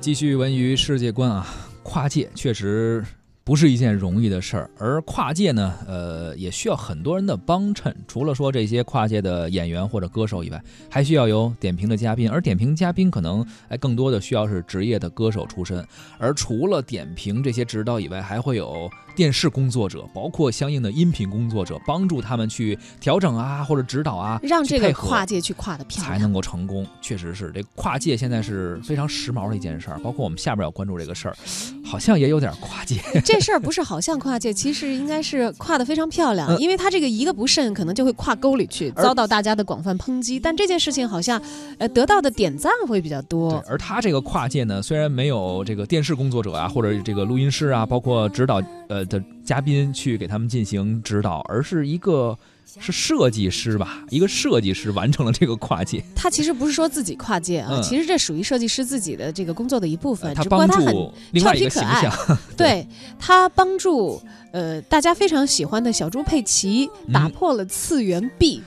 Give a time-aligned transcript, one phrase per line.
[0.00, 1.46] 继续文娱世界观啊，
[1.82, 3.04] 跨界确实
[3.42, 7.94] 不是一件容易的事儿，而跨界呢，呃，也需要很多人的帮衬。
[8.06, 15.84] 除了说这些跨界的演员或者歌手以外，还需要有点评的嘉宾，而点评嘉宾可能哎更多的需要是职业的歌手出身。
[16.18, 26.12] 而除了点评这些指导以外，还会有电视工作者，包括相应的音频工作者，帮助他们去调整啊或者指导啊，让这个跨界去跨的漂亮。
[26.12, 26.86] 才能够成功。
[27.00, 31.36] 确实是这跨界现在是非常时髦的一件事儿，包括我们下边要关注这个事儿，
[31.84, 33.00] 好像也有点跨界。
[33.24, 40.38] 这事儿不是好像跨界，其实应该是跨的非常漂亮，嗯因为他这个一个不慎，可能就会跨沟里去，遭到大家的广泛抨击。
[40.38, 41.40] 但这件事情好像，
[41.78, 43.64] 呃，得到的点赞会比较对多，。
[43.66, 52.36] 而他这个跨界呢，虽然没有这个电视工作者啊，或者这个录音师啊，包括指导呃的嘉宾去给他们进行指导，而是一个
[52.80, 57.82] 是设计师吧，一个设计师完成了这个跨界，他其实不是说自己跨界啊，嗯。
[57.82, 62.12] 其实这属于设计师自己的这个工作的一部分，他只不过他很帮助另外一个形象，
[62.56, 62.86] 对
[63.18, 64.20] 他帮助
[64.52, 67.12] 呃大家非常喜欢的小猪佩奇嗯。
[67.12, 68.62] 打破了次元壁，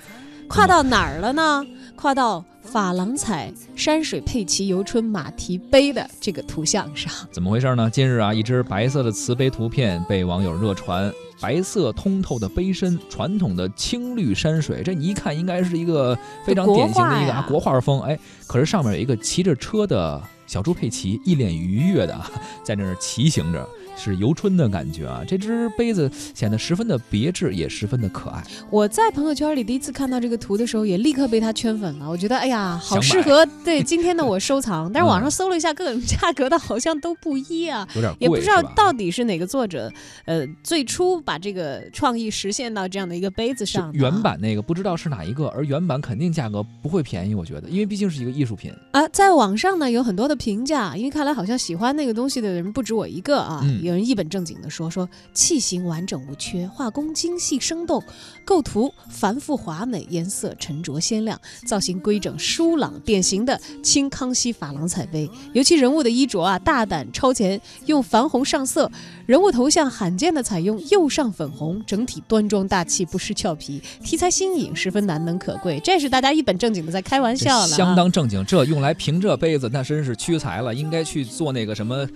[0.47, 1.63] 跨到哪儿了呢？
[1.95, 7.11] 跨到珐琅彩山水佩奇游春马蹄杯的这个图像上。
[7.31, 7.89] 怎么回事呢？
[7.89, 11.11] 近日啊，一只白色的瓷杯图片被网友热传。
[11.41, 18.01] 白色通透的杯身，传统的青绿山水，这你一看应该是一个非常典型的一个 啊国画风。
[18.01, 22.29] 哎，可是上面有一个骑着车的小猪佩奇，一脸愉悦的啊
[22.61, 23.65] 在那儿骑行着，
[23.99, 25.21] 是游春的感觉啊。
[25.27, 28.43] 这只杯子显得十分的别致，也十分的可爱。
[28.71, 32.09] 我在朋友圈里第一次看到这个图的时候，也立刻被它圈粉了。
[32.09, 34.91] 我觉得，哎呀，好适合对今天的我收藏。
[34.91, 37.87] 但是网嗯上搜了一下，各种价格的好像都不一啊。
[37.93, 39.91] 有点贵，也不知道到底是哪个作者，
[40.25, 43.91] 呃，最初把这个创意实现到这样的一个杯子上。
[43.93, 48.71] 原版那个不知道是哪一个，而原版肯定价格不会便宜，我觉得，因为毕竟是一个艺术品。
[48.91, 53.59] 啊，在网上呢有很多的评价，因为看来好像喜欢那个东西的人不止我一个啊。
[53.63, 58.03] 嗯有人一本正经的说说器型完整无缺，画工精细生动，
[58.45, 65.27] 构图繁复华美，颜色沉着鲜亮，造型规整疏朗，典型的清康熙珐琅彩杯。
[65.53, 68.91] 尤其人物的衣着啊，大胆超前，用矾红上色，
[69.25, 75.79] 人物头像罕见的采用釉上粉红，整体端庄大气，不失俏皮，题材新颖，十分难能可贵。
[75.83, 82.07] 这是大家一本正经的在开玩笑了、相当正经，这用来评这杯子，那真是屈才了，应该去做那个什么，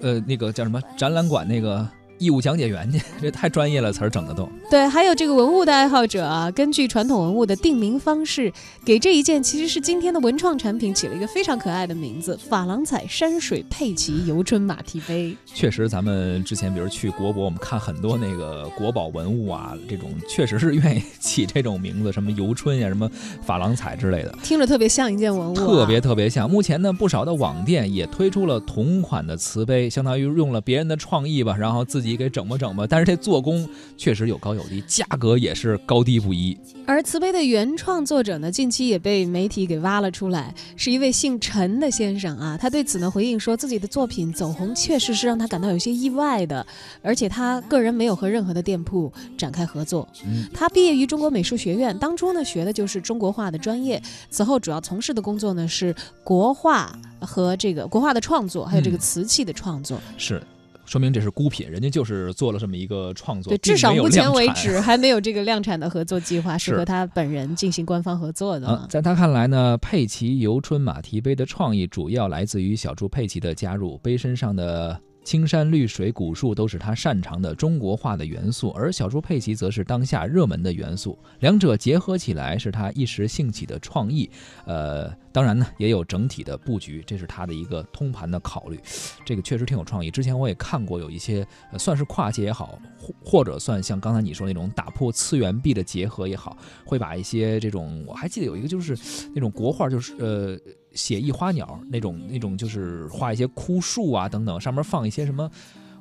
[0.00, 0.80] 呃，那个叫什么？
[0.96, 4.48] 展览馆那个义务讲解员去， 这太专业了，词儿整的都。
[4.70, 8.52] 对，还有这个文物的爱好者啊，根据传统文物的定名方式，
[8.84, 15.34] 给这一件其实是今天的文创产品起了一个非常可爱的名字——珐琅彩山水佩奇游春马蹄杯。
[15.46, 23.10] 确实，咱们之前比如去国博，我们看很多那个国宝文物啊，这种确实是愿意起这种名字，什么游春呀、什么
[23.46, 24.34] 珐琅彩之类的。
[24.42, 26.48] 听着特别像一件文物、啊，特别特别像。
[26.50, 32.86] 目前呢，不少的网店也推出了同款的瓷杯，相当于用了别人的创意吧，然后自己给整吧整吧。
[32.88, 36.56] 但是这做工确实有高有低，价格也是高低不一。
[36.86, 42.56] 而瓷杯的原创作者呢，近期也被媒体给挖了出来，是一位姓陈的先生啊。
[42.56, 46.66] 他对此呢回应说，自己的作品走红确实是让他感到有些意外的，
[47.02, 50.08] 而且他个人没有和任何的店铺展开合作。
[50.24, 60.00] 嗯，他毕业于中国美术学院，当初呢学的就是中国画的专业，此后主要从事的工作呢是国画和这个国画的创作，还有这个嗯瓷器的创作。
[60.16, 60.42] 是。
[60.88, 68.66] 说明这是孤品，人家就是做了这么一个创作，对，至少目前为止还没有这个量产的合作计划 是是和他本人进行官方合作的。
[68.66, 84.30] 啊，在他看来呢，佩奇游春马蹄杯的创意主要来自于小猪佩奇的加入，杯身上的青山绿水、古树都是他擅长的中国画的元素，而小猪佩奇则是当下热门的元素，两者结合起来是他一时兴起的创意。
[84.64, 88.80] 呃，当然呢，也有整体的布局，这是他的一个通盘的考虑。
[89.22, 90.10] 这个确实挺有创意。
[90.10, 91.46] 之前我也看过有一些，
[91.76, 96.56] 算是跨界也好，或或者算像刚才你说那种打破次元壁的结合也好，
[96.86, 98.96] 会把一些这种，我还记得有一个就是
[99.34, 100.58] 那种国画，就是呃
[100.98, 105.48] 写意花鸟那种那种，就是画一些枯树啊等等，上面放一些什么，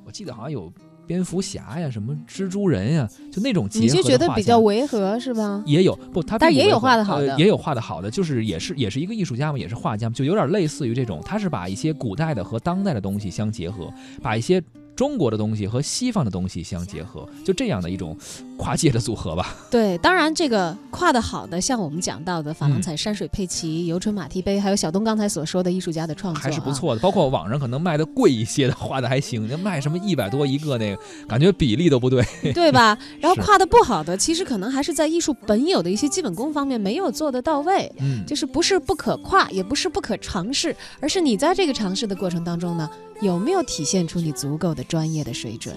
[0.04, 0.74] 我记得好像有
[1.06, 5.62] 蝙蝠侠呀，什么蜘蛛人呀，就那种结合你就觉得比较违和是吧？
[5.68, 13.94] 也有不，他但也有画的好的呃，也有画的好的，就是也是也是一个艺术家嘛，也是画家嘛，就有点类似于这种，他是把一些古代的和当代的东西相结合，
[14.24, 14.60] 把一些
[14.96, 18.18] 中国的东西和西方的东西相结合，就这样的一种
[18.58, 19.56] 跨界的组合吧。
[19.70, 27.02] 对，当然这个跨的好的，像我们讲到的珐琅彩山水佩奇、游春马蹄杯，还有小东刚才所说的艺术家的创作，还是不错的。
[27.02, 32.98] 包括网上可能卖的贵一些的，画的还行，那卖什么 一百多一个那个，感觉比例都不对， 对吧？
[33.20, 37.92] 然后跨的不好的，其实可能还是在艺术本有的一些基本功方面没有做得到位。
[38.00, 42.90] 嗯，就是不是不可跨，也不是不可尝试，而是你在这个尝试的过程当中呢，
[43.22, 45.76] 有没有体现出你足够的专业的水准？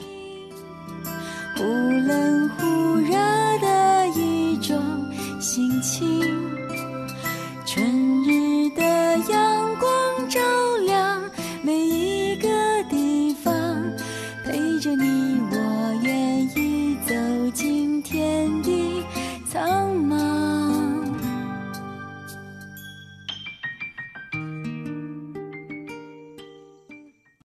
[1.61, 3.13] 忽冷忽热
[3.61, 4.81] 的一种
[5.39, 6.60] 心情。